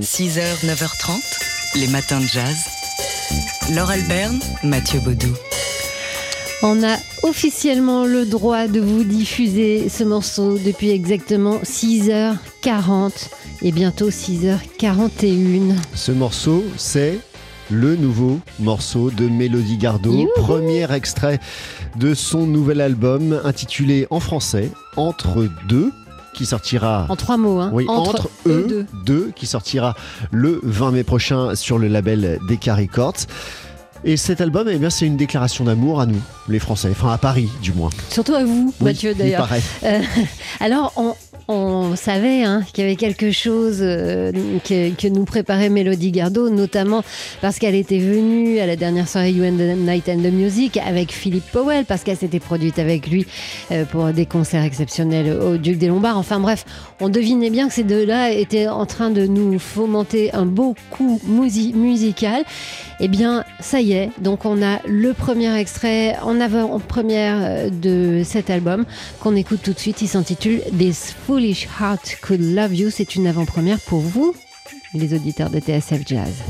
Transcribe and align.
6h, 0.00 0.64
9h30, 0.64 1.78
les 1.80 1.88
matins 1.88 2.20
de 2.20 2.26
jazz. 2.26 2.56
Laure 3.74 3.90
Alberne, 3.90 4.38
Mathieu 4.62 5.00
Baudou. 5.00 5.34
On 6.62 6.82
a 6.82 6.96
officiellement 7.22 8.04
le 8.04 8.24
droit 8.24 8.66
de 8.66 8.80
vous 8.80 9.04
diffuser 9.04 9.88
ce 9.88 10.04
morceau 10.04 10.58
depuis 10.58 10.90
exactement 10.90 11.58
6h40 11.58 13.12
et 13.62 13.72
bientôt 13.72 14.10
6h41. 14.10 15.74
Ce 15.94 16.12
morceau, 16.12 16.64
c'est 16.76 17.18
le 17.70 17.96
nouveau 17.96 18.38
morceau 18.60 19.10
de 19.10 19.26
Mélodie 19.26 19.76
Gardot, 19.76 20.12
Youhou 20.12 20.30
premier 20.36 20.90
extrait 20.92 21.40
de 21.96 22.14
son 22.14 22.46
nouvel 22.46 22.80
album 22.80 23.40
intitulé 23.44 24.06
en 24.10 24.20
français 24.20 24.70
Entre 24.96 25.48
deux, 25.68 25.92
qui 26.36 26.46
sortira 26.46 27.06
En 27.08 27.16
trois 27.16 27.36
mots, 27.36 27.58
hein. 27.60 27.70
oui, 27.72 27.86
entre, 27.88 28.28
eux 28.46 28.86
deux. 29.04 29.32
qui 29.34 29.46
sortira 29.46 29.94
le 30.30 30.60
20 30.62 30.90
mai 30.92 31.02
prochain 31.02 31.54
sur 31.54 31.78
le 31.78 31.88
label 31.88 32.38
Decca 32.48 32.74
Records. 32.74 33.26
Et 34.04 34.16
cet 34.16 34.40
album, 34.40 34.68
eh 34.70 34.76
bien, 34.76 34.90
c'est 34.90 35.06
une 35.06 35.16
déclaration 35.16 35.64
d'amour 35.64 36.00
à 36.00 36.06
nous, 36.06 36.20
les 36.48 36.58
Français, 36.58 36.88
enfin 36.92 37.10
à 37.10 37.18
Paris 37.18 37.48
du 37.62 37.72
moins. 37.72 37.90
Surtout 38.10 38.34
à 38.34 38.44
vous, 38.44 38.72
Oui, 38.80 38.84
Mathieu, 38.84 39.12
il 39.12 39.18
d'ailleurs. 39.18 39.48
paraît. 39.48 39.62
Euh, 39.84 40.00
alors, 40.60 40.92
on, 40.96 41.14
on 41.48 41.94
savait 41.94 42.42
hein, 42.42 42.64
qu'il 42.72 42.82
y 42.82 42.86
avait 42.86 42.96
quelque 42.96 43.30
chose 43.30 43.78
euh, 43.80 44.32
que, 44.64 44.90
que 44.94 45.08
nous 45.08 45.24
préparait 45.24 45.68
Mélodie 45.68 46.10
Gardot, 46.10 46.50
notamment 46.50 47.04
parce 47.40 47.58
qu'elle 47.58 47.74
était 47.76 47.98
venue 47.98 48.58
à 48.58 48.66
la 48.66 48.74
dernière 48.76 49.08
soirée 49.08 49.30
You 49.30 49.44
and 49.44 49.56
the 49.56 49.76
Night 49.78 50.08
and 50.08 50.18
the 50.22 50.32
Music 50.32 50.78
avec 50.78 51.12
Philippe 51.12 51.50
Powell, 51.52 51.84
parce 51.84 52.02
qu'elle 52.02 52.16
s'était 52.16 52.40
produite 52.40 52.78
avec 52.78 53.06
lui 53.06 53.26
euh, 53.70 53.84
pour 53.84 54.06
des 54.06 54.26
concerts 54.26 54.64
exceptionnels 54.64 55.32
au 55.32 55.56
Duc 55.56 55.78
des 55.78 55.86
Lombards. 55.86 56.18
Enfin 56.18 56.40
bref, 56.40 56.64
on 57.00 57.08
devinait 57.08 57.50
bien 57.50 57.68
que 57.68 57.74
ces 57.74 57.84
deux-là 57.84 58.32
étaient 58.32 58.68
en 58.68 58.86
train 58.86 59.10
de 59.10 59.26
nous 59.26 59.58
fomenter 59.58 60.34
un 60.34 60.46
beau 60.46 60.74
coup 60.90 61.20
musi- 61.28 61.74
musical. 61.74 62.42
Eh 62.98 63.08
bien, 63.08 63.44
ça 63.60 63.80
y 63.80 63.92
est, 63.92 64.10
donc 64.20 64.46
on 64.46 64.62
a 64.62 64.80
le 64.88 65.12
premier 65.12 65.54
extrait 65.58 66.16
en 66.22 66.40
avant-première 66.40 67.36
euh, 67.40 67.68
de 67.70 68.22
cet 68.24 68.48
album 68.50 68.84
qu'on 69.20 69.36
écoute 69.36 69.60
tout 69.62 69.74
de 69.74 69.78
suite. 69.78 70.00
Il 70.00 70.08
s'intitule 70.08 70.62
This 70.78 71.14
Foolish 71.36 71.68
Heart 71.78 72.20
Could 72.22 72.40
Love 72.40 72.74
You. 72.74 72.88
C'est 72.88 73.14
une 73.14 73.26
avant-première 73.26 73.78
pour 73.78 74.00
vous, 74.00 74.34
les 74.94 75.12
auditeurs 75.12 75.50
de 75.50 75.60
TSF 75.60 76.00
Jazz. 76.06 76.42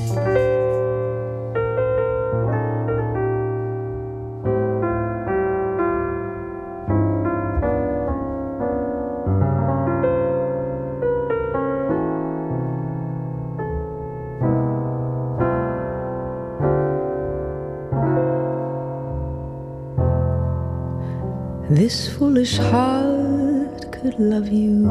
Could 24.06 24.20
love 24.20 24.48
you. 24.48 24.86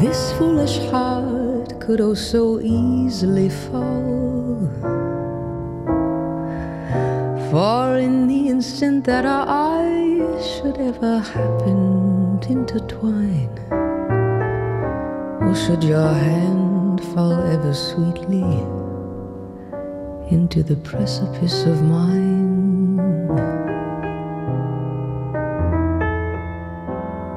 This 0.00 0.32
foolish 0.38 0.78
heart 0.90 1.78
could 1.78 2.00
oh 2.00 2.14
so 2.14 2.58
easily 2.60 3.50
fall. 3.50 4.70
For 7.50 7.98
in 7.98 8.28
the 8.28 8.48
instant 8.48 9.04
that 9.04 9.26
our 9.26 9.46
eyes 9.46 10.46
should 10.52 10.78
ever 10.78 11.18
happen 11.18 12.40
to 12.40 12.48
intertwine, 12.50 13.54
or 15.42 15.54
should 15.54 15.84
your 15.84 16.12
hand 16.14 17.04
fall 17.12 17.42
ever 17.54 17.74
sweetly 17.74 18.77
into 20.30 20.62
the 20.62 20.76
precipice 20.76 21.64
of 21.64 21.82
mine. 21.82 22.98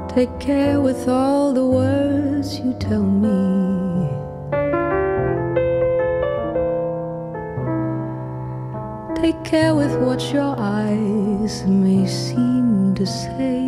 Take 0.09 0.39
care 0.39 0.81
with 0.81 1.07
all 1.07 1.53
the 1.53 1.65
words 1.65 2.59
you 2.59 2.73
tell 2.73 3.03
me. 3.03 4.09
Take 9.21 9.41
care 9.45 9.73
with 9.73 9.95
what 10.01 10.33
your 10.33 10.55
eyes 10.57 11.63
may 11.65 12.05
seem 12.05 12.93
to 12.95 13.05
say. 13.05 13.60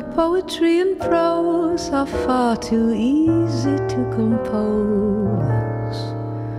Poetry 0.00 0.80
and 0.80 0.98
prose 0.98 1.90
are 1.90 2.06
far 2.06 2.56
too 2.56 2.92
easy 2.92 3.76
to 3.76 4.10
compose. 4.14 5.96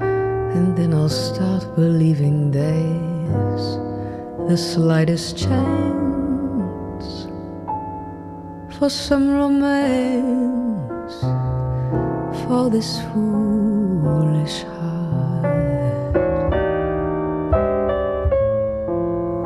And 0.01 0.77
then 0.77 0.93
I'll 0.93 1.09
start 1.09 1.75
believing 1.75 2.51
there's 2.51 3.77
the 4.47 4.57
slightest 4.57 5.37
chance 5.37 7.27
for 8.77 8.89
some 8.89 9.29
romance 9.31 11.13
for 12.45 12.69
this 12.69 12.99
foolish 13.11 14.63
heart. 14.63 15.45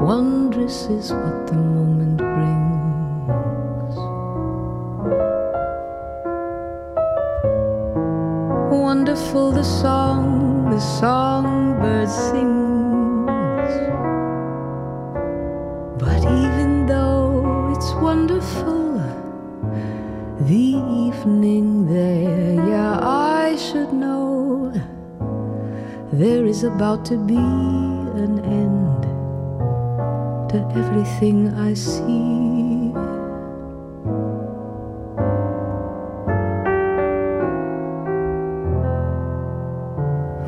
Wondrous 0.01 0.85
is 0.88 1.12
what 1.12 1.47
the 1.47 1.56
moment 1.56 2.22
The 9.35 9.63
song 9.63 10.69
the 10.69 10.79
songbird 10.79 12.09
sings. 12.09 13.73
But 16.00 16.22
even 16.23 16.85
though 16.85 17.69
it's 17.75 17.91
wonderful, 17.95 18.97
the 20.40 20.79
evening 21.06 21.85
there, 21.85 22.53
yeah, 22.66 23.00
I 23.01 23.57
should 23.57 23.91
know 23.91 24.72
there 26.13 26.45
is 26.45 26.63
about 26.63 27.03
to 27.06 27.18
be 27.18 27.35
an 27.35 28.40
end 28.40 29.03
to 30.51 30.57
everything 30.79 31.53
I 31.56 31.74
see. 31.74 32.44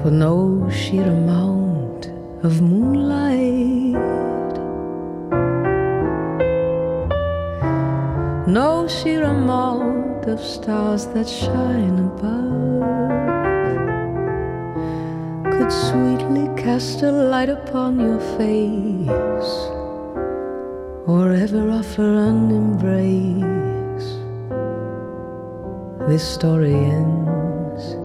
For 0.03 0.11
no 0.11 0.69
sheer 0.69 1.07
amount 1.07 2.07
of 2.43 2.61
moonlight, 2.61 3.97
no 8.47 8.87
sheer 8.87 9.23
amount 9.23 10.25
of 10.27 10.39
stars 10.39 11.07
that 11.07 11.27
shine 11.27 11.97
above 11.99 12.47
could 15.51 15.71
sweetly 15.71 16.47
cast 16.61 17.01
a 17.01 17.11
light 17.11 17.49
upon 17.49 17.99
your 17.99 18.19
face 18.37 19.53
or 21.07 21.33
ever 21.33 21.71
offer 21.71 22.07
an 22.29 22.51
embrace. 22.51 24.09
This 26.07 26.23
story 26.23 26.75
ends 26.75 27.95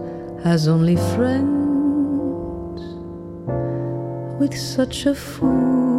as 0.43 0.67
only 0.67 0.97
friends 1.15 1.62
with 4.43 4.59
such 4.59 5.05
a 5.05 5.15
foolish 5.15 5.92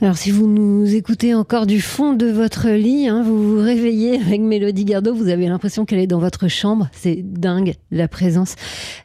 Alors 0.00 0.16
si 0.16 0.30
vous 0.30 0.46
nous 0.46 0.94
écoutez 0.94 1.34
encore 1.34 1.66
du 1.66 1.80
fond 1.80 2.12
de 2.12 2.26
votre 2.26 2.68
lit, 2.68 3.08
hein, 3.08 3.24
vous 3.24 3.56
vous 3.56 3.60
réveillez 3.60 4.20
avec 4.20 4.40
Mélodie 4.40 4.84
Gardot, 4.84 5.12
vous 5.12 5.26
avez 5.28 5.48
l'impression 5.48 5.84
qu'elle 5.84 5.98
est 5.98 6.06
dans 6.06 6.20
votre 6.20 6.46
chambre. 6.46 6.88
C'est 6.92 7.16
dingue 7.24 7.74
la 7.90 8.06
présence 8.06 8.54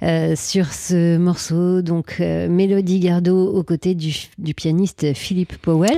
euh, 0.04 0.36
sur 0.36 0.72
ce 0.72 1.18
morceau. 1.18 1.82
Donc 1.82 2.18
euh, 2.20 2.48
Mélodie 2.48 3.00
Gardot 3.00 3.56
aux 3.56 3.64
côtés 3.64 3.96
du, 3.96 4.14
du 4.38 4.54
pianiste 4.54 5.16
Philippe 5.16 5.58
Powell. 5.58 5.98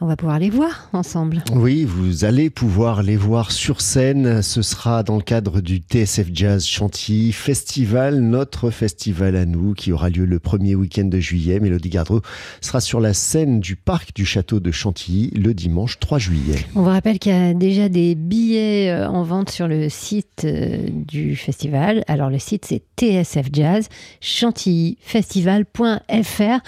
On 0.00 0.06
va 0.06 0.14
pouvoir 0.14 0.38
les 0.38 0.48
voir 0.48 0.88
ensemble. 0.92 1.42
Oui, 1.52 1.84
vous 1.84 2.24
allez 2.24 2.50
pouvoir 2.50 3.02
les 3.02 3.16
voir 3.16 3.50
sur 3.50 3.80
scène. 3.80 4.42
Ce 4.42 4.62
sera 4.62 5.02
dans 5.02 5.16
le 5.16 5.22
cadre 5.22 5.60
du 5.60 5.78
TSF 5.78 6.28
Jazz 6.32 6.64
Chantilly 6.64 7.32
Festival, 7.32 8.20
notre 8.20 8.70
festival 8.70 9.34
à 9.34 9.44
nous, 9.44 9.74
qui 9.74 9.90
aura 9.90 10.08
lieu 10.08 10.24
le 10.24 10.38
premier 10.38 10.76
week-end 10.76 11.06
de 11.06 11.18
juillet. 11.18 11.58
Mélodie 11.58 11.88
Gardreau 11.88 12.20
sera 12.60 12.80
sur 12.80 13.00
la 13.00 13.12
scène 13.12 13.58
du 13.58 13.74
parc 13.74 14.14
du 14.14 14.24
château 14.24 14.60
de 14.60 14.70
Chantilly 14.70 15.30
le 15.30 15.52
dimanche 15.52 15.98
3 15.98 16.18
juillet. 16.18 16.64
On 16.76 16.82
vous 16.82 16.90
rappelle 16.90 17.18
qu'il 17.18 17.32
y 17.32 17.34
a 17.34 17.52
déjà 17.52 17.88
des 17.88 18.14
billets 18.14 18.92
euh, 18.92 19.08
en 19.08 19.24
vente 19.24 19.50
sur 19.50 19.66
le 19.66 19.88
site 19.88 20.42
euh, 20.44 20.86
du 20.92 21.34
festival. 21.34 22.04
Alors 22.06 22.30
le 22.30 22.38
site 22.38 22.66
c'est 22.66 22.84
TSF 22.96 23.48
Jazz, 23.52 23.88
chantillyfestival.fr. 24.20 26.60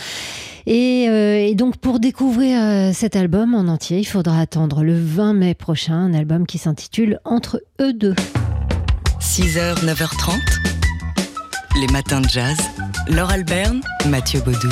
Et, 0.66 1.06
euh, 1.08 1.36
et, 1.36 1.54
donc 1.54 1.76
pour 1.76 2.00
découvrir 2.00 2.60
euh, 2.60 2.92
cet 2.92 3.16
album 3.16 3.54
en 3.54 3.68
entier, 3.68 3.98
il 3.98 4.04
faudra 4.04 4.40
attendre 4.40 4.82
le 4.82 4.94
20 4.94 5.34
mai 5.34 5.54
prochain, 5.54 5.94
un 5.94 6.14
album 6.14 6.46
qui 6.46 6.58
s'intitule 6.58 7.20
Entre 7.24 7.62
eux 7.80 7.92
deux. 7.92 8.14
6h, 9.20 9.84
9h30, 9.84 10.38
les 11.80 11.92
matins 11.92 12.20
de 12.20 12.28
jazz. 12.28 12.56
Laure 13.08 13.30
Alberne, 13.30 13.80
Mathieu 14.06 14.40
Baudou. 14.40 14.68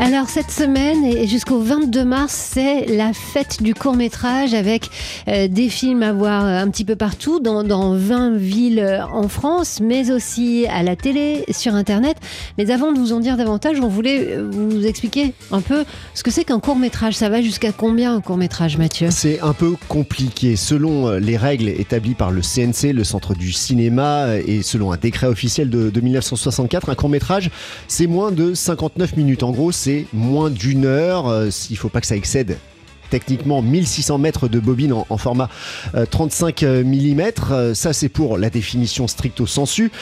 Alors 0.00 0.28
cette 0.28 0.50
semaine 0.50 1.04
et 1.04 1.28
jusqu'au 1.28 1.60
22 1.60 2.04
mars, 2.04 2.50
c'est 2.52 2.86
la 2.86 3.12
fête 3.12 3.62
du 3.62 3.74
court 3.74 3.94
métrage 3.94 4.52
avec 4.52 4.90
euh, 5.28 5.46
des 5.46 5.68
films 5.68 6.02
à 6.02 6.12
voir 6.12 6.44
un 6.44 6.68
petit 6.68 6.84
peu 6.84 6.96
partout, 6.96 7.38
dans, 7.38 7.62
dans 7.62 7.96
20 7.96 8.36
villes 8.36 8.80
euh, 8.80 9.06
en 9.06 9.28
France, 9.28 9.80
mais 9.80 10.10
aussi 10.10 10.66
à 10.68 10.82
la 10.82 10.96
télé, 10.96 11.44
sur 11.50 11.74
Internet. 11.74 12.16
Mais 12.58 12.72
avant 12.72 12.92
de 12.92 12.98
vous 12.98 13.12
en 13.12 13.20
dire 13.20 13.36
davantage, 13.36 13.78
on 13.80 13.86
voulait 13.86 14.32
euh, 14.32 14.48
vous 14.50 14.84
expliquer 14.84 15.32
un 15.52 15.60
peu 15.60 15.84
ce 16.12 16.24
que 16.24 16.30
c'est 16.32 16.44
qu'un 16.44 16.60
court 16.60 16.76
métrage. 16.76 17.14
Ça 17.14 17.28
va 17.28 17.40
jusqu'à 17.40 17.70
combien 17.70 18.16
un 18.16 18.20
court 18.20 18.36
métrage, 18.36 18.76
Mathieu? 18.76 19.08
C'est 19.10 19.40
un 19.40 19.52
peu 19.52 19.74
compliqué. 19.88 20.56
Selon 20.56 21.12
les 21.12 21.36
règles 21.36 21.68
établies 21.68 22.14
par 22.14 22.32
le 22.32 22.42
CNC, 22.42 22.92
le 22.92 23.04
Centre 23.04 23.34
du 23.34 23.52
cinéma, 23.52 24.36
et 24.44 24.62
selon 24.62 24.90
un 24.90 24.96
décret 24.96 25.28
officiel 25.28 25.70
de, 25.70 25.88
de 25.88 26.00
1964, 26.00 26.90
un 26.90 26.94
court 26.96 27.08
métrage, 27.08 27.50
c'est 27.86 28.08
moins 28.08 28.32
de 28.32 28.54
59 28.54 29.16
minutes. 29.16 29.44
En 29.44 29.52
gros, 29.52 29.70
c'est 29.84 30.06
moins 30.14 30.48
d'une 30.48 30.86
heure. 30.86 31.28
Euh, 31.28 31.50
il 31.68 31.74
ne 31.74 31.78
faut 31.78 31.90
pas 31.90 32.00
que 32.00 32.06
ça 32.06 32.16
excède 32.16 32.56
techniquement 33.10 33.62
1600 33.62 34.18
mètres 34.18 34.48
de 34.48 34.58
bobine 34.58 34.92
en, 34.92 35.16
format 35.18 35.48
euh, 35.94 36.06
35 36.06 36.62
mm. 36.62 37.20
Euh, 37.50 37.74
ça, 37.74 37.92
c'est 37.92 38.08
pour 38.08 38.38
la 38.38 38.50
définition 38.50 39.06
stricto 39.06 39.46
sensu. 39.46 39.92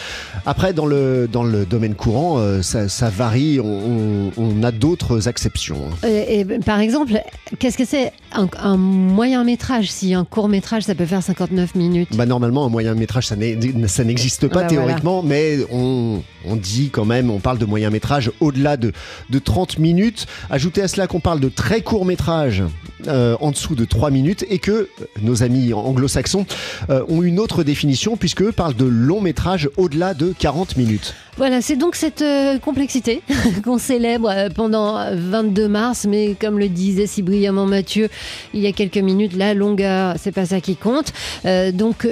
Après, 0.46 0.73
dans 0.73 0.87
le, 0.87 1.29
dans 1.31 1.43
le 1.43 1.67
domaine 1.67 1.94
courant, 1.94 2.38
euh, 2.38 2.62
ça, 2.62 3.11
varie. 3.11 3.61
On, 3.61 4.62
a 4.62 4.70
d'autres 4.70 5.29
exceptions. 5.29 5.90
Et, 6.06 6.44
par 6.64 6.78
exemple, 6.78 7.20
qu'est-ce 7.58 7.76
que 7.76 7.85
c'est 7.85 8.12
un, 8.34 8.49
un, 8.58 8.76
moyen 8.76 9.44
métrage 9.44 9.90
Si 9.90 10.14
un 10.14 10.25
court 10.25 10.49
métrage, 10.49 10.84
ça 10.84 10.94
peut 10.94 11.06
faire 11.06 11.23
59 11.23 11.75
minutes 11.75 12.17
bah, 12.17 12.26
Normalement, 12.26 12.64
un 12.64 12.69
moyen 12.69 12.94
métrage, 12.94 13.26
ça 13.26 13.37
n'existe 13.37 14.49
pas 14.49 14.62
bah, 14.62 14.67
théoriquement, 14.67 15.23
voilà. 15.23 15.29
mais 15.29 15.58
on, 15.70 16.23
on 16.44 16.56
dit 16.56 16.90
quand 16.90 17.05
même, 17.05 17.31
on 17.31 17.38
parle 17.38 17.58
de 17.58 17.64
moyen 17.64 17.90
métrage 17.90 18.31
au-delà 18.40 18.76
de, 18.76 18.93
de 19.31 19.38
30 19.38 19.79
minutes. 19.79 20.26
Ajoutez 20.50 20.82
à 20.82 20.88
cela 20.88 21.06
qu'on 21.06 21.20
parle 21.20 21.40
de 21.40 21.49
très 21.49 21.82
court 21.82 22.05
métrage 22.05 22.62
euh, 23.08 23.37
en 23.40 23.50
dessous 23.50 23.75
de 23.75 23.84
3 23.84 24.11
minutes 24.11 24.44
et 24.49 24.58
que 24.58 24.88
nos 25.23 25.43
amis 25.43 25.73
anglo-saxons 25.73 26.46
euh, 26.90 27.05
ont 27.08 27.23
une 27.23 27.40
autre 27.40 27.64
définition 27.64 28.17
puisque 28.17 28.49
parlent 28.52 28.76
de 28.76 28.85
long 28.85 29.20
métrage 29.20 29.69
au-delà 29.76 30.14
de 30.14 30.32
40 30.38 30.76
minutes. 30.76 31.14
Voilà, 31.37 31.62
c'est 31.62 31.76
donc 31.76 31.96
cette 31.96 32.23
euh, 32.23 32.58
complexité 32.58 33.23
qu'on 33.64 33.78
célèbre 33.78 34.31
pendant 34.55 35.00
22 35.14 35.67
mars, 35.67 36.06
mais 36.08 36.37
comme 36.38 36.58
le 36.58 36.69
disait 36.69 37.06
si 37.06 37.23
brillamment 37.23 37.67
Mathieu 37.67 38.08
il 38.55 38.61
y 38.61 38.67
a 38.67 38.73
quelques 38.73 38.99
minutes, 38.99 39.35
la 39.37 39.55
longueur, 39.55 40.15
c'est 40.19 40.33
pas 40.33 40.47
ça 40.47 40.61
qui 40.61 40.77
compte. 40.77 41.13
Euh, 41.45 41.73
donc 41.73 42.07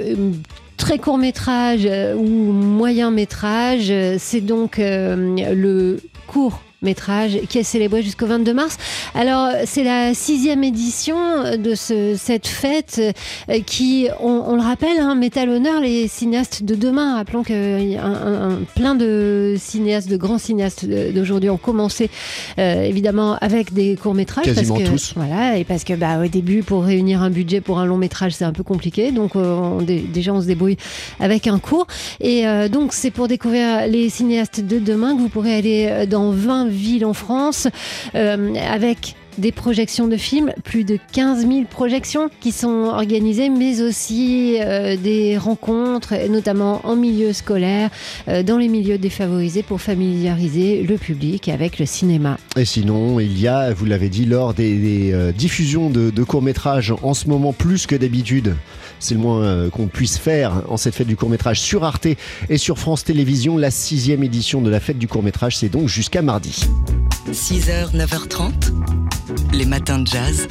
très 0.76 0.98
court 0.98 1.18
métrage 1.18 1.88
ou 2.16 2.24
moyen 2.24 3.10
métrage, 3.10 3.92
c'est 4.18 4.40
donc 4.40 4.76
le 4.78 5.98
court 6.26 6.60
métrage 6.82 7.38
qui 7.48 7.58
est 7.58 7.62
célébré 7.62 8.02
jusqu'au 8.02 8.26
22 8.26 8.54
mars. 8.54 8.76
Alors, 9.14 9.48
c'est 9.64 9.84
la 9.84 10.14
sixième 10.14 10.64
édition 10.64 11.16
de 11.56 11.74
ce, 11.74 12.14
cette 12.16 12.46
fête 12.46 13.00
euh, 13.48 13.60
qui, 13.64 14.08
on, 14.20 14.44
on 14.46 14.56
le 14.56 14.62
rappelle, 14.62 14.98
hein, 14.98 15.14
met 15.14 15.36
à 15.36 15.44
l'honneur 15.44 15.80
les 15.80 16.08
cinéastes 16.08 16.62
de 16.62 16.74
demain. 16.74 17.16
Rappelons 17.16 17.42
que 17.42 17.96
un, 17.98 18.50
un, 18.50 18.58
plein 18.74 18.94
de 18.94 19.56
cinéastes, 19.58 20.08
de 20.08 20.16
grands 20.16 20.38
cinéastes 20.38 20.84
d'aujourd'hui 20.86 21.50
ont 21.50 21.56
commencé 21.56 22.10
euh, 22.58 22.82
évidemment 22.82 23.36
avec 23.40 23.72
des 23.72 23.96
courts-métrages. 23.96 24.44
Quasiment 24.44 24.76
parce 24.76 24.88
que, 24.88 24.92
tous. 24.92 25.12
Voilà, 25.16 25.58
et 25.58 25.64
parce 25.64 25.84
que 25.84 25.94
bah, 25.94 26.22
au 26.24 26.28
début, 26.28 26.62
pour 26.62 26.84
réunir 26.84 27.22
un 27.22 27.30
budget 27.30 27.60
pour 27.60 27.78
un 27.78 27.86
long 27.86 27.96
métrage, 27.96 28.32
c'est 28.32 28.44
un 28.44 28.52
peu 28.52 28.62
compliqué. 28.62 29.12
Donc, 29.12 29.36
euh, 29.36 29.54
on, 29.54 29.82
déjà, 29.82 30.32
on 30.32 30.40
se 30.40 30.46
débrouille 30.46 30.76
avec 31.18 31.46
un 31.46 31.58
court. 31.58 31.86
Et 32.20 32.46
euh, 32.46 32.68
donc, 32.68 32.92
c'est 32.92 33.10
pour 33.10 33.28
découvrir 33.28 33.86
les 33.86 34.08
cinéastes 34.08 34.60
de 34.60 34.78
demain 34.78 35.14
que 35.14 35.20
vous 35.20 35.28
pourrez 35.28 35.54
aller 35.54 36.06
dans 36.08 36.30
20 36.30 36.69
villes 36.70 37.04
en 37.04 37.14
France 37.14 37.68
euh, 38.14 38.54
avec 38.54 39.16
des 39.40 39.52
projections 39.52 40.06
de 40.06 40.16
films, 40.16 40.52
plus 40.62 40.84
de 40.84 40.98
15 41.12 41.46
000 41.46 41.64
projections 41.68 42.30
qui 42.40 42.52
sont 42.52 42.90
organisées, 42.92 43.48
mais 43.48 43.82
aussi 43.82 44.58
euh, 44.60 44.96
des 44.96 45.36
rencontres, 45.36 46.14
notamment 46.28 46.80
en 46.84 46.94
milieu 46.94 47.32
scolaire, 47.32 47.90
euh, 48.28 48.42
dans 48.42 48.58
les 48.58 48.68
milieux 48.68 48.98
défavorisés, 48.98 49.62
pour 49.62 49.80
familiariser 49.80 50.82
le 50.82 50.96
public 50.96 51.48
avec 51.48 51.78
le 51.78 51.86
cinéma. 51.86 52.36
Et 52.56 52.64
sinon, 52.64 53.18
il 53.20 53.40
y 53.40 53.48
a, 53.48 53.72
vous 53.72 53.86
l'avez 53.86 54.08
dit, 54.08 54.26
lors 54.26 54.54
des, 54.54 54.76
des 54.76 55.12
euh, 55.12 55.32
diffusions 55.32 55.90
de, 55.90 56.10
de 56.10 56.22
courts-métrages, 56.22 56.94
en 57.02 57.14
ce 57.14 57.28
moment 57.28 57.52
plus 57.52 57.86
que 57.86 57.96
d'habitude, 57.96 58.54
c'est 59.00 59.14
le 59.14 59.20
moins 59.20 59.42
euh, 59.42 59.70
qu'on 59.70 59.86
puisse 59.86 60.18
faire 60.18 60.62
en 60.68 60.76
cette 60.76 60.94
fête 60.94 61.06
du 61.06 61.16
court-métrage 61.16 61.60
sur 61.60 61.84
Arte 61.84 62.06
et 62.48 62.58
sur 62.58 62.78
France 62.78 63.04
Télévisions, 63.04 63.56
la 63.56 63.70
sixième 63.70 64.22
édition 64.22 64.60
de 64.60 64.70
la 64.70 64.78
fête 64.78 64.98
du 64.98 65.08
court-métrage, 65.08 65.56
c'est 65.56 65.70
donc 65.70 65.88
jusqu'à 65.88 66.22
mardi. 66.22 66.66
6h, 67.32 67.96
9h30, 67.96 68.52
les 69.52 69.64
matins 69.64 69.98
de 69.98 70.06
jazz. 70.06 70.48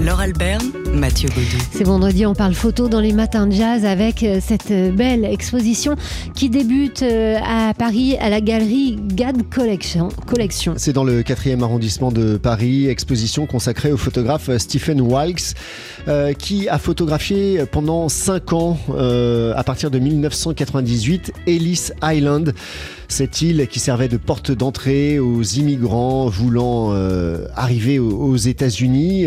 Laure 0.00 0.20
Alberne, 0.20 0.70
Mathieu 0.94 1.28
Baudou. 1.28 1.58
C'est 1.72 1.82
vendredi, 1.82 2.24
on 2.24 2.34
parle 2.34 2.54
photo 2.54 2.88
dans 2.88 3.00
les 3.00 3.12
matins 3.12 3.48
de 3.48 3.52
jazz 3.52 3.84
avec 3.84 4.22
euh, 4.22 4.38
cette 4.40 4.72
belle 4.94 5.24
exposition 5.24 5.96
qui 6.36 6.48
débute 6.48 7.02
euh, 7.02 7.36
à 7.44 7.74
Paris 7.74 8.16
à 8.20 8.28
la 8.28 8.40
galerie 8.40 8.96
GAD 8.96 9.48
Collection. 9.50 10.08
Collection. 10.26 10.74
C'est 10.76 10.92
dans 10.92 11.02
le 11.02 11.22
4e 11.22 11.62
arrondissement 11.62 12.12
de 12.12 12.36
Paris, 12.36 12.86
exposition 12.86 13.46
consacrée 13.46 13.90
au 13.90 13.96
photographe 13.96 14.50
Stephen 14.58 15.00
Wilkes 15.00 15.54
euh, 16.06 16.32
qui 16.32 16.68
a 16.68 16.78
photographié 16.78 17.64
pendant 17.70 18.08
5 18.08 18.52
ans 18.52 18.78
euh, 18.90 19.52
à 19.56 19.64
partir 19.64 19.90
de 19.90 19.98
1998 19.98 21.32
Ellis 21.46 21.90
Island 22.02 22.54
cette 23.08 23.42
île 23.42 23.66
qui 23.68 23.78
servait 23.80 24.08
de 24.08 24.16
porte 24.16 24.52
d'entrée 24.52 25.18
aux 25.18 25.42
immigrants 25.42 26.28
voulant 26.28 26.92
euh, 26.92 27.46
arriver 27.56 27.98
aux, 27.98 28.10
aux 28.10 28.36
États-Unis 28.36 29.26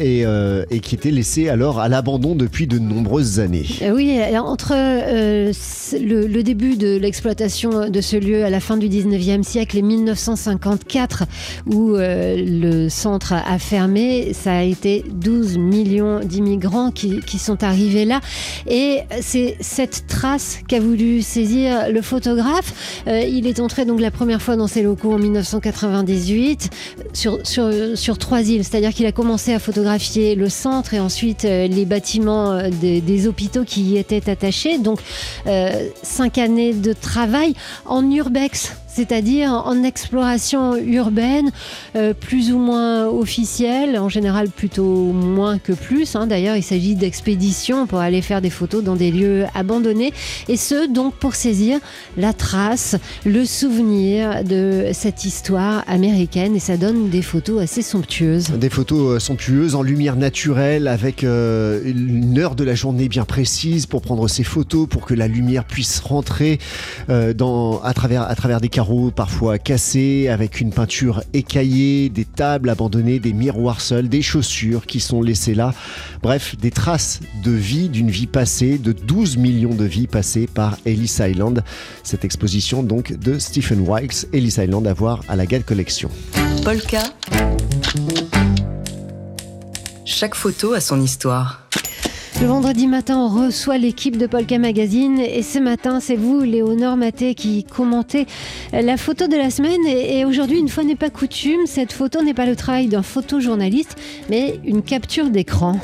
et, 0.00 0.24
euh, 0.24 0.64
et, 0.70 0.80
qui 0.80 0.94
était 0.94 1.10
laissée 1.10 1.48
alors 1.48 1.78
à 1.78 1.88
l'abandon 1.88 2.34
depuis 2.34 2.66
de 2.66 2.78
nombreuses 2.78 3.38
années. 3.38 3.66
Oui, 3.92 4.18
entre 4.38 4.72
euh, 4.74 5.52
le, 5.92 6.42
début 6.42 6.76
de 6.76 6.96
l'exploitation 6.96 7.90
de 7.90 8.00
ce 8.00 8.16
lieu 8.16 8.44
à 8.44 8.50
la 8.50 8.60
fin 8.60 8.76
du 8.76 8.88
19e 8.88 9.42
siècle 9.42 9.76
et 9.76 9.82
1954 9.82 11.24
où 11.66 11.94
euh, 11.94 12.36
le 12.38 12.88
centre 12.88 13.34
a 13.34 13.58
fermé, 13.58 14.32
ça 14.32 14.58
a 14.58 14.62
été 14.62 15.04
12 15.10 15.58
millions 15.58 16.20
d'immigrants 16.20 16.90
qui, 16.90 17.20
sont 17.40 17.62
arrivés 17.62 18.04
là 18.04 18.20
et 18.68 18.98
c'est 19.22 19.56
cette 19.60 20.06
trace 20.06 20.58
qu'a 20.68 20.78
voulu 20.78 21.22
saisir 21.22 21.90
le 21.90 22.02
photographe. 22.02 23.02
Il 23.06 23.46
est 23.46 23.60
entré 23.60 23.86
donc 23.86 24.00
la 24.00 24.10
première 24.10 24.42
fois 24.42 24.56
dans 24.56 24.66
ces 24.66 24.82
locaux 24.82 25.12
en 25.12 25.18
1998 25.18 26.68
sur, 27.14 27.38
sur, 27.44 27.72
sur 27.94 28.18
trois 28.18 28.42
îles, 28.42 28.62
c'est-à-dire 28.62 28.92
qu'il 28.92 29.06
a 29.06 29.12
commencé 29.12 29.54
à 29.54 29.58
photographier 29.58 29.89
le 29.98 30.48
centre 30.48 30.94
et 30.94 31.00
ensuite 31.00 31.44
euh, 31.44 31.66
les 31.66 31.84
bâtiments 31.84 32.52
euh, 32.52 32.70
des, 32.70 33.00
des, 33.00 33.26
hôpitaux 33.26 33.64
qui 33.64 33.82
y 33.82 33.98
étaient 33.98 34.30
attachés. 34.30 34.78
Donc 34.78 35.00
euh, 35.46 35.88
cinq 36.02 36.38
années 36.38 36.74
de 36.74 36.92
travail 36.92 37.54
en 37.84 38.08
urbex 38.10 38.72
c'est-à-dire 39.00 39.50
en 39.50 39.82
exploration 39.82 40.76
urbaine, 40.76 41.50
euh, 41.96 42.12
plus 42.12 42.52
ou 42.52 42.58
moins 42.58 43.06
officielle, 43.06 43.98
en 43.98 44.10
général 44.10 44.50
plutôt 44.50 45.12
moins 45.12 45.58
que 45.58 45.72
plus. 45.72 46.16
Hein. 46.16 46.26
D'ailleurs, 46.26 46.56
il 46.56 46.62
s'agit 46.62 46.96
d'expéditions 46.96 47.86
pour 47.86 48.00
aller 48.00 48.20
faire 48.20 48.42
des 48.42 48.50
photos 48.50 48.84
dans 48.84 48.96
des 48.96 49.10
lieux 49.10 49.46
abandonnés, 49.54 50.12
et 50.48 50.58
ce, 50.58 50.86
donc 50.86 51.14
pour 51.14 51.34
saisir 51.34 51.78
la 52.18 52.34
trace, 52.34 52.96
le 53.24 53.46
souvenir 53.46 54.44
de 54.44 54.88
cette 54.92 55.24
histoire 55.24 55.82
américaine, 55.86 56.54
et 56.54 56.60
ça 56.60 56.76
donne 56.76 57.08
des 57.08 57.22
photos 57.22 57.62
assez 57.62 57.80
somptueuses. 57.80 58.50
Des 58.50 58.68
photos 58.68 59.22
somptueuses 59.22 59.76
en 59.76 59.82
lumière 59.82 60.16
naturelle, 60.16 60.88
avec 60.88 61.24
euh, 61.24 61.80
une 61.86 62.38
heure 62.38 62.54
de 62.54 62.64
la 62.64 62.74
journée 62.74 63.08
bien 63.08 63.24
précise 63.24 63.86
pour 63.86 64.02
prendre 64.02 64.28
ces 64.28 64.44
photos, 64.44 64.86
pour 64.86 65.06
que 65.06 65.14
la 65.14 65.26
lumière 65.26 65.64
puisse 65.64 66.00
rentrer 66.00 66.58
euh, 67.08 67.32
à 67.82 67.94
travers 67.94 68.60
des 68.60 68.68
carreaux 68.68 68.89
parfois 69.14 69.58
cassés, 69.58 70.28
avec 70.28 70.60
une 70.60 70.72
peinture 70.72 71.22
écaillée, 71.32 72.08
des 72.08 72.24
tables 72.24 72.68
abandonnées, 72.68 73.20
des 73.20 73.32
miroirs 73.32 73.80
seuls, 73.80 74.08
des 74.08 74.22
chaussures 74.22 74.84
qui 74.86 75.00
sont 75.00 75.22
laissées 75.22 75.54
là. 75.54 75.74
Bref, 76.22 76.56
des 76.56 76.70
traces 76.70 77.20
de 77.44 77.52
vie, 77.52 77.88
d'une 77.88 78.10
vie 78.10 78.26
passée, 78.26 78.78
de 78.78 78.92
12 78.92 79.36
millions 79.36 79.74
de 79.74 79.84
vies 79.84 80.06
passées 80.06 80.48
par 80.52 80.76
Ellis 80.84 81.18
Island. 81.20 81.62
Cette 82.02 82.24
exposition 82.24 82.82
donc 82.82 83.12
de 83.12 83.38
Stephen 83.38 83.80
Wilkes, 83.86 84.26
Ellis 84.32 84.56
Island 84.58 84.86
à 84.86 84.92
voir 84.92 85.22
à 85.28 85.36
la 85.36 85.46
Gale 85.46 85.64
Collection. 85.64 86.10
Polka. 86.64 87.02
Chaque 90.04 90.34
photo 90.34 90.72
a 90.72 90.80
son 90.80 91.00
histoire. 91.00 91.69
Le 92.40 92.46
vendredi 92.46 92.86
matin, 92.86 93.18
on 93.18 93.28
reçoit 93.28 93.76
l'équipe 93.76 94.16
de 94.16 94.26
Polka 94.26 94.58
Magazine 94.58 95.18
et 95.18 95.42
ce 95.42 95.58
matin, 95.58 96.00
c'est 96.00 96.16
vous, 96.16 96.40
Léonore 96.40 96.96
Maté, 96.96 97.34
qui 97.34 97.64
commentez 97.64 98.24
la 98.72 98.96
photo 98.96 99.28
de 99.28 99.36
la 99.36 99.50
semaine. 99.50 99.86
Et 99.86 100.24
aujourd'hui, 100.24 100.58
une 100.58 100.70
fois 100.70 100.82
n'est 100.82 100.96
pas 100.96 101.10
coutume, 101.10 101.66
cette 101.66 101.92
photo 101.92 102.22
n'est 102.22 102.32
pas 102.32 102.46
le 102.46 102.56
travail 102.56 102.86
d'un 102.86 103.02
photojournaliste, 103.02 103.96
mais 104.30 104.58
une 104.64 104.80
capture 104.80 105.28
d'écran. 105.28 105.78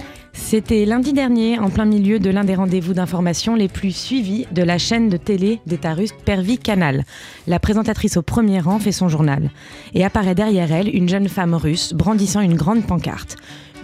C'était 0.48 0.84
lundi 0.84 1.12
dernier, 1.12 1.58
en 1.58 1.70
plein 1.70 1.86
milieu 1.86 2.20
de 2.20 2.30
l'un 2.30 2.44
des 2.44 2.54
rendez-vous 2.54 2.94
d'information 2.94 3.56
les 3.56 3.66
plus 3.66 3.90
suivis 3.90 4.46
de 4.52 4.62
la 4.62 4.78
chaîne 4.78 5.08
de 5.08 5.16
télé 5.16 5.58
d'État 5.66 5.92
russe 5.92 6.14
Pervi 6.24 6.56
Canal. 6.56 7.04
La 7.48 7.58
présentatrice 7.58 8.16
au 8.16 8.22
premier 8.22 8.60
rang 8.60 8.78
fait 8.78 8.92
son 8.92 9.08
journal. 9.08 9.50
Et 9.92 10.04
apparaît 10.04 10.36
derrière 10.36 10.70
elle 10.70 10.94
une 10.94 11.08
jeune 11.08 11.28
femme 11.28 11.56
russe 11.56 11.94
brandissant 11.94 12.42
une 12.42 12.54
grande 12.54 12.86
pancarte 12.86 13.36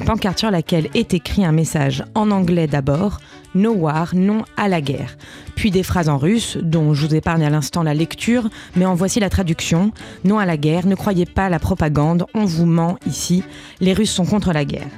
pancarte 0.06 0.38
sur 0.38 0.52
laquelle 0.52 0.88
est 0.94 1.14
écrit 1.14 1.44
un 1.44 1.50
message 1.50 2.04
en 2.14 2.30
anglais 2.30 2.68
d'abord, 2.68 3.20
No 3.56 3.72
war, 3.72 4.14
non 4.14 4.44
à 4.56 4.68
la 4.68 4.80
guerre. 4.80 5.16
Puis 5.56 5.72
des 5.72 5.82
phrases 5.82 6.08
en 6.08 6.16
russe, 6.16 6.58
dont 6.62 6.94
je 6.94 7.08
vous 7.08 7.14
épargne 7.16 7.44
à 7.44 7.50
l'instant 7.50 7.82
la 7.82 7.92
lecture, 7.92 8.48
mais 8.76 8.86
en 8.86 8.94
voici 8.94 9.18
la 9.18 9.30
traduction. 9.30 9.90
Non 10.24 10.38
à 10.38 10.46
la 10.46 10.56
guerre, 10.56 10.86
ne 10.86 10.94
croyez 10.94 11.26
pas 11.26 11.46
à 11.46 11.50
la 11.50 11.58
propagande, 11.58 12.24
on 12.34 12.44
vous 12.44 12.66
ment 12.66 12.98
ici, 13.04 13.42
les 13.80 13.94
Russes 13.94 14.12
sont 14.12 14.26
contre 14.26 14.52
la 14.52 14.64
guerre. 14.64 14.88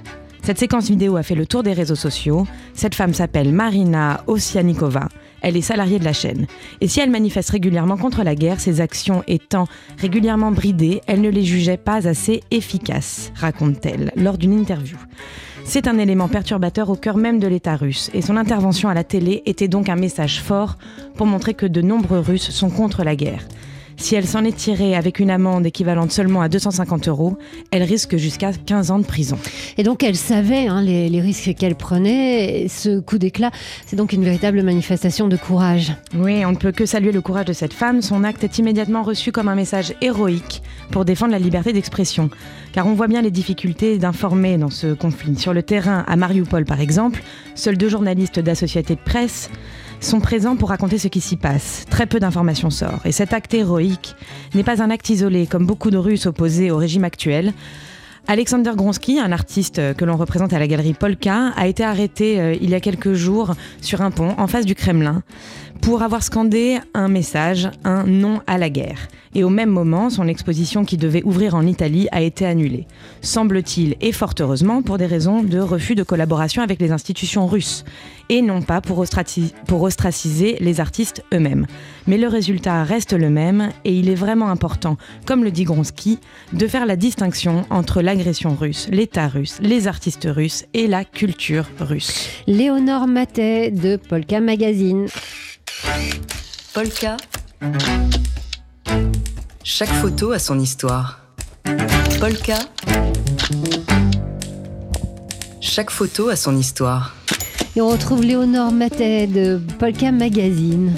Cette 0.45 0.59
séquence 0.59 0.91
vidéo 0.91 1.17
a 1.17 1.23
fait 1.23 1.35
le 1.35 1.47
tour 1.47 1.63
des 1.63 1.73
réseaux 1.73 1.95
sociaux. 1.95 2.47
Cette 2.75 2.95
femme 2.95 3.15
s'appelle 3.15 3.51
Marina 3.51 4.23
Osianikova. 4.27 5.09
Elle 5.41 5.57
est 5.57 5.63
salariée 5.63 5.99
de 5.99 6.05
la 6.05 6.13
chaîne. 6.13 6.47
Et 6.83 6.87
si 6.87 7.01
elle 7.01 7.11
manifeste 7.11 7.49
régulièrement 7.49 7.97
contre 7.97 8.23
la 8.23 8.35
guerre, 8.35 8.61
ses 8.61 8.83
actions 8.83 9.25
étant 9.27 9.67
régulièrement 9.97 10.51
bridées, 10.51 11.01
elle 11.07 11.23
ne 11.23 11.31
les 11.31 11.45
jugeait 11.45 11.79
pas 11.79 12.07
assez 12.07 12.43
efficaces, 12.51 13.33
raconte-t-elle 13.35 14.13
lors 14.17 14.37
d'une 14.37 14.53
interview. 14.53 14.99
C'est 15.65 15.89
un 15.89 15.97
élément 15.97 16.29
perturbateur 16.29 16.91
au 16.91 16.97
cœur 16.97 17.17
même 17.17 17.39
de 17.39 17.47
l'État 17.47 17.77
russe, 17.77 18.11
et 18.13 18.21
son 18.21 18.37
intervention 18.37 18.91
à 18.91 18.95
la 18.95 19.03
télé 19.03 19.43
était 19.47 19.69
donc 19.69 19.89
un 19.89 19.97
message 19.97 20.43
fort 20.43 20.77
pour 21.17 21.25
montrer 21.27 21.55
que 21.55 21.65
de 21.65 21.81
nombreux 21.81 22.19
Russes 22.19 22.51
sont 22.51 22.69
contre 22.69 23.03
la 23.03 23.17
guerre. 23.17 23.47
Si 23.97 24.15
elle 24.15 24.27
s'en 24.27 24.45
est 24.45 24.57
tirée 24.57 24.97
avec 24.97 25.19
une 25.19 25.31
amende 25.31 25.67
équivalente 25.67 26.13
seulement 26.13 26.43
à 26.43 26.49
250 26.49 27.09
euros, 27.09 27.37
elle 27.71 27.83
risque 27.83 28.17
jusqu'à 28.17 28.53
15 28.53 28.91
ans 28.91 28.99
de 28.99 29.05
prison. 29.05 29.39
Et 29.79 29.83
donc 29.83 30.03
elle 30.03 30.17
savait 30.17 30.67
hein, 30.67 30.83
les, 30.83 31.09
les, 31.09 31.21
risques 31.21 31.55
qu'elle 31.55 31.75
prenait. 31.75 32.65
Et 32.65 32.69
ce 32.69 33.01
coup 33.01 33.19
d'éclat, 33.19 33.51
c'est 33.87 33.97
donc 33.97 34.13
une 34.13 34.25
véritable 34.25 34.63
manifestation 34.63 35.29
de 35.29 35.37
courage. 35.37 35.93
Oui, 36.15 36.45
on 36.45 36.53
ne 36.53 36.57
peut 36.57 36.73
que 36.73 36.87
saluer 36.87 37.13
le 37.13 37.21
courage 37.21 37.47
de 37.47 37.53
cette 37.53 37.73
femme. 37.73 38.03
Son 38.03 38.25
acte 38.25 38.45
est 38.45 38.59
immédiatement 38.59 39.03
reçu 39.03 39.33
comme 39.33 39.49
un 39.49 39.55
message 39.55 39.95
héroïque 40.01 40.63
pour 40.91 41.05
défendre 41.05 41.33
la 41.33 41.39
liberté 41.39 41.73
d'expression. 41.73 42.31
Car 42.73 42.87
on 42.87 42.95
voit 42.95 43.09
bien 43.09 43.23
les 43.23 43.31
difficultés 43.31 43.99
d'informer 43.99 44.59
dans 44.59 44.71
ce 44.71 44.95
conflit. 44.95 45.37
Sur 45.39 45.55
le 45.55 45.63
terrain, 45.63 46.05
à 46.07 46.17
Mariupol 46.17 46.65
par 46.65 46.81
exemple, 46.81 47.23
seuls 47.55 47.79
deux 47.79 47.89
journalistes 47.89 48.41
d'Associated 48.41 48.99
Press 48.99 49.51
sont 50.05 50.21
présents 50.21 50.57
pour 50.57 50.69
raconter 50.69 50.99
ce 50.99 51.09
qui 51.09 51.21
s'y 51.21 51.37
passe. 51.37 51.85
Très 51.91 52.07
peu 52.07 52.21
d'informations 52.21 52.71
sortent. 52.71 53.05
Et 53.07 53.13
cet 53.13 53.33
acte 53.33 53.55
héroïque 53.55 54.15
n'est 54.55 54.63
pas 54.63 54.83
un 54.83 54.91
acte 54.91 55.09
isolé, 55.09 55.47
comme 55.47 55.67
beaucoup 55.67 55.91
de 55.91 55.97
Russes 55.97 56.27
opposés 56.27 56.71
au 56.71 56.77
régime 56.77 57.05
actuel. 57.05 57.53
Alexander 58.27 58.73
Gronsky, 58.75 59.19
un 59.19 59.33
artiste 59.33 59.95
que 59.97 60.05
l'on 60.05 60.17
représente 60.17 60.53
à 60.55 60.59
la 60.59 60.67
galerie 60.67 60.95
Polka, 60.95 61.53
a 61.57 61.67
été 61.67 61.85
arrêté 61.85 62.41
euh, 62.41 62.57
il 62.59 62.71
y 62.71 62.75
a 62.75 62.81
quelques 62.81 63.13
jours 63.13 63.55
sur 63.83 64.01
un 64.01 64.11
pont 64.11 64.35
en 64.39 64.47
face 64.47 64.65
du 64.65 64.75
Kremlin 64.75 65.23
pour 65.85 66.03
avoir 66.03 66.23
scandé 66.23 66.79
un 66.95 67.09
message, 67.09 67.69
un 67.85 68.05
non 68.05 68.41
à 68.47 68.57
la 68.57 68.71
guerre. 68.71 69.09
Et 69.35 69.45
au 69.45 69.51
même 69.51 69.69
moment, 69.69 70.09
son 70.09 70.29
exposition 70.29 70.87
qui 70.87 70.97
devait 70.97 71.23
ouvrir 71.25 71.55
en 71.55 71.67
Italie 71.67 72.09
a 72.11 72.23
été 72.23 72.47
annulée. 72.47 72.87
Semble-t-il, 73.21 73.97
et 74.01 74.13
fort 74.13 74.33
heureusement, 74.41 74.81
pour 74.81 74.97
des 74.97 75.05
raisons 75.05 75.43
de 75.43 75.59
refus 75.59 75.95
de 75.95 76.03
collaboration 76.03 76.63
avec 76.63 76.81
les 76.81 76.91
institutions 76.91 77.47
russes, 77.47 77.85
et 78.31 78.41
non 78.41 78.63
pas 78.63 78.81
pour, 78.81 78.99
ostraci 78.99 79.53
pour 79.67 79.83
ostraciser 79.83 80.57
les 80.61 80.81
artistes 80.81 81.23
eux-mêmes. 81.35 81.67
Mais 82.07 82.17
le 82.17 82.29
résultat 82.29 82.83
reste 82.85 83.13
le 83.13 83.29
même, 83.29 83.69
et 83.85 83.93
il 83.93 84.09
est 84.09 84.15
vraiment 84.15 84.49
important, 84.49 84.97
comme 85.27 85.45
le 85.45 85.51
dit 85.51 85.65
Gronsky, 85.65 86.19
de 86.55 86.67
faire 86.67 86.87
la 86.87 86.97
distinction 86.97 87.67
entre 87.69 88.01
l'agression 88.01 88.55
russe, 88.55 88.89
l'État 88.91 89.29
russe, 89.29 89.59
les 89.61 89.87
artistes 89.87 90.29
russes 90.31 90.65
et 90.73 90.87
la 90.87 91.05
culture 91.05 91.67
russe. 91.79 92.31
Léonore 92.47 93.07
Matet 93.07 93.71
de 93.71 93.97
Polka 93.97 94.41
Magazine. 94.41 95.09
Polka. 96.73 97.17
Chaque 99.63 99.89
photo 99.89 100.33
a 100.33 100.39
son 100.39 100.59
histoire. 100.59 101.21
Polka. 102.21 102.59
Chaque 105.61 105.91
photo 105.91 106.29
a 106.29 106.37
son 106.37 106.57
histoire. 106.57 107.15
Et 107.77 107.81
on 107.81 107.89
retrouve 107.89 108.23
Léonore 108.23 108.73
Matet 108.73 109.27
de 109.27 109.61
Polka 109.79 110.13
Magazine. 110.13 110.93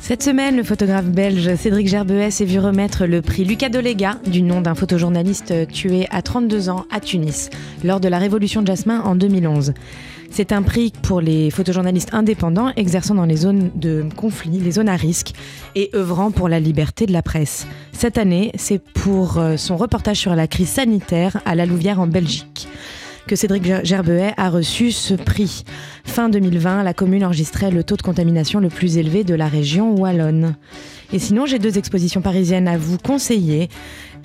Cette 0.00 0.22
semaine, 0.22 0.56
le 0.56 0.62
photographe 0.62 1.06
belge 1.06 1.54
Cédric 1.56 1.88
Gerbeet 1.88 2.30
s'est 2.30 2.44
vu 2.44 2.58
remettre 2.58 3.06
le 3.06 3.22
prix 3.22 3.44
Lucas 3.44 3.70
Delega, 3.70 4.18
du 4.26 4.42
nom 4.42 4.60
d'un 4.60 4.74
photojournaliste 4.74 5.66
tué 5.68 6.06
à 6.10 6.20
32 6.20 6.68
ans 6.68 6.84
à 6.90 7.00
Tunis, 7.00 7.48
lors 7.82 8.00
de 8.00 8.08
la 8.08 8.18
Révolution 8.18 8.60
de 8.60 8.66
Jasmin 8.66 9.00
en 9.00 9.16
2011. 9.16 9.72
C'est 10.36 10.50
un 10.50 10.62
prix 10.62 10.92
pour 11.02 11.20
les 11.20 11.48
photojournalistes 11.52 12.12
indépendants 12.12 12.72
exerçant 12.74 13.14
dans 13.14 13.24
les 13.24 13.36
zones 13.36 13.70
de 13.76 14.04
conflit, 14.16 14.58
les 14.58 14.72
zones 14.72 14.88
à 14.88 14.96
risque 14.96 15.32
et 15.76 15.90
œuvrant 15.94 16.32
pour 16.32 16.48
la 16.48 16.58
liberté 16.58 17.06
de 17.06 17.12
la 17.12 17.22
presse. 17.22 17.68
Cette 17.92 18.18
année, 18.18 18.50
c'est 18.56 18.80
pour 18.80 19.38
euh, 19.38 19.56
son 19.56 19.76
reportage 19.76 20.16
sur 20.16 20.34
la 20.34 20.48
crise 20.48 20.70
sanitaire 20.70 21.40
à 21.44 21.54
la 21.54 21.66
Louvière 21.66 22.00
en 22.00 22.08
Belgique 22.08 22.66
que 23.26 23.36
Cédric 23.36 23.84
Gerbeet 23.84 24.34
a 24.36 24.50
reçu 24.50 24.92
ce 24.92 25.14
prix. 25.14 25.64
Fin 26.04 26.28
2020, 26.28 26.82
la 26.82 26.94
commune 26.94 27.24
enregistrait 27.24 27.70
le 27.70 27.84
taux 27.84 27.96
de 27.96 28.02
contamination 28.02 28.60
le 28.60 28.68
plus 28.68 28.98
élevé 28.98 29.24
de 29.24 29.34
la 29.34 29.48
région 29.48 29.94
wallonne. 29.94 30.56
Et 31.12 31.18
sinon, 31.18 31.46
j'ai 31.46 31.58
deux 31.58 31.78
expositions 31.78 32.22
parisiennes 32.22 32.68
à 32.68 32.76
vous 32.76 32.98
conseiller. 32.98 33.68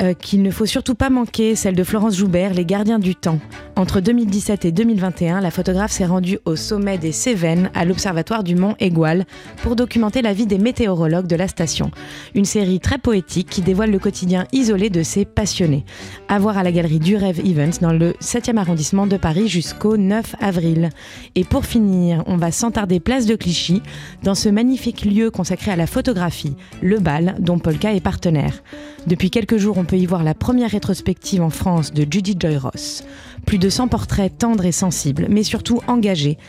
Euh, 0.01 0.13
qu'il 0.13 0.41
ne 0.43 0.49
faut 0.49 0.65
surtout 0.65 0.95
pas 0.95 1.09
manquer, 1.09 1.55
celle 1.55 1.75
de 1.75 1.83
Florence 1.83 2.15
Joubert, 2.15 2.53
Les 2.53 2.63
Gardiens 2.63 2.99
du 2.99 3.15
Temps. 3.15 3.39
Entre 3.75 3.99
2017 3.99 4.63
et 4.63 4.71
2021, 4.71 5.41
la 5.41 5.51
photographe 5.51 5.91
s'est 5.91 6.05
rendue 6.05 6.39
au 6.45 6.55
sommet 6.55 6.97
des 6.97 7.11
Cévennes, 7.11 7.69
à 7.75 7.83
l'observatoire 7.83 8.45
du 8.45 8.55
Mont 8.55 8.75
Égual, 8.79 9.25
pour 9.61 9.75
documenter 9.75 10.21
la 10.21 10.31
vie 10.31 10.45
des 10.45 10.57
météorologues 10.57 11.27
de 11.27 11.35
la 11.35 11.49
station. 11.49 11.91
Une 12.33 12.45
série 12.45 12.79
très 12.79 12.97
poétique 12.97 13.49
qui 13.49 13.61
dévoile 13.61 13.91
le 13.91 13.99
quotidien 13.99 14.45
isolé 14.53 14.89
de 14.89 15.03
ces 15.03 15.25
passionnés. 15.25 15.83
À 16.29 16.39
voir 16.39 16.57
à 16.57 16.63
la 16.63 16.71
galerie 16.71 16.99
du 16.99 17.17
Rêve 17.17 17.41
Events 17.45 17.81
dans 17.81 17.93
le 17.93 18.13
7e 18.21 18.55
arrondissement 18.55 18.88
de 18.89 19.17
Paris 19.17 19.47
jusqu'au 19.47 19.97
9 19.97 20.35
avril. 20.41 20.89
Et 21.35 21.43
pour 21.43 21.65
finir, 21.65 22.23
on 22.25 22.37
va 22.37 22.51
s'entarder 22.51 22.99
place 22.99 23.27
de 23.27 23.35
Clichy, 23.35 23.83
dans 24.23 24.33
ce 24.33 24.49
magnifique 24.49 25.05
lieu 25.05 25.29
consacré 25.29 25.69
à 25.69 25.75
la 25.75 25.85
photographie, 25.85 26.55
le 26.81 26.97
bal, 26.97 27.35
dont 27.39 27.59
Polka 27.59 27.93
est 27.93 28.01
partenaire. 28.01 28.63
Depuis 29.05 29.29
quelques 29.29 29.57
jours, 29.57 29.77
on 29.77 29.85
peut 29.85 29.97
y 29.97 30.07
voir 30.07 30.23
la 30.23 30.33
première 30.33 30.71
rétrospective 30.71 31.41
en 31.41 31.51
France 31.51 31.93
de 31.93 32.01
Judy 32.09 32.35
Joy 32.39 32.57
Ross. 32.57 33.03
Plus 33.45 33.59
de 33.59 33.69
100 33.69 33.89
portraits 33.89 34.35
tendres 34.35 34.65
et 34.65 34.71
sensibles, 34.71 35.27
mais 35.29 35.43
surtout 35.43 35.81
engagés. 35.87 36.39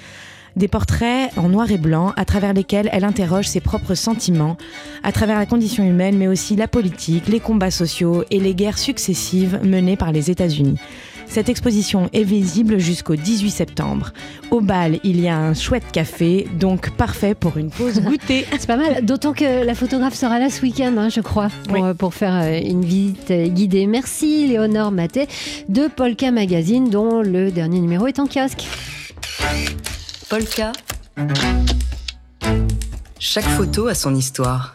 Des 0.56 0.66
portraits 0.66 1.30
en 1.36 1.48
noir 1.48 1.70
et 1.70 1.78
blanc 1.78 2.12
à 2.16 2.24
travers 2.24 2.54
lesquels 2.54 2.88
elle 2.92 3.04
interroge 3.04 3.46
ses 3.46 3.60
propres 3.60 3.94
sentiments, 3.94 4.56
à 5.02 5.12
travers 5.12 5.38
la 5.38 5.46
condition 5.46 5.84
humaine, 5.84 6.16
mais 6.16 6.26
aussi 6.26 6.56
la 6.56 6.68
politique, 6.68 7.28
les 7.28 7.38
combats 7.38 7.70
sociaux 7.70 8.24
et 8.30 8.40
les 8.40 8.54
guerres 8.54 8.78
successives 8.78 9.60
menées 9.62 9.96
par 9.96 10.10
les 10.10 10.30
États-Unis. 10.30 10.78
Cette 11.30 11.48
exposition 11.48 12.10
est 12.12 12.24
visible 12.24 12.78
jusqu'au 12.78 13.14
18 13.14 13.50
septembre. 13.50 14.12
Au 14.50 14.60
bal, 14.60 14.98
il 15.04 15.20
y 15.20 15.28
a 15.28 15.38
un 15.38 15.54
chouette 15.54 15.84
café, 15.92 16.48
donc 16.58 16.90
parfait 16.90 17.36
pour 17.36 17.56
une 17.56 17.70
pause 17.70 18.00
goûter. 18.04 18.44
C'est 18.58 18.66
pas 18.66 18.76
mal, 18.76 19.04
d'autant 19.04 19.32
que 19.32 19.64
la 19.64 19.74
photographe 19.76 20.14
sera 20.14 20.40
là 20.40 20.50
ce 20.50 20.60
week-end, 20.60 20.92
hein, 20.98 21.08
je 21.08 21.20
crois, 21.20 21.48
pour, 21.68 21.74
Oui. 21.74 21.82
euh, 21.84 21.94
pour 21.94 22.14
faire 22.14 22.34
euh, 22.34 22.58
une 22.60 22.84
visite 22.84 23.30
euh, 23.30 23.46
guidée. 23.46 23.86
Merci 23.86 24.48
Léonore 24.48 24.90
Maté 24.90 25.28
de 25.68 25.86
Polka 25.86 26.32
Magazine, 26.32 26.90
dont 26.90 27.22
le 27.22 27.52
dernier 27.52 27.78
numéro 27.78 28.08
est 28.08 28.18
en 28.18 28.26
kiosque. 28.26 28.66
Polka. 30.28 30.72
Chaque 33.20 33.44
photo 33.44 33.86
a 33.86 33.94
son 33.94 34.16
histoire. 34.16 34.74